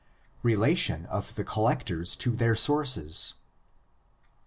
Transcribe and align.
RELATION 0.41 1.05
OF 1.05 1.35
THE 1.35 1.43
COLLECTORS 1.43 2.15
TO 2.15 2.31
THEIR 2.35 2.55
SOURCES. 2.55 3.33